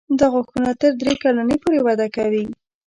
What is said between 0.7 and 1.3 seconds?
تر درې